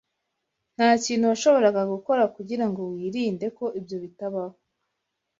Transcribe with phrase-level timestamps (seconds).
[0.75, 4.57] Ntakintu washoboraga gukora kugirango wirinde ko ibyo bitabaho.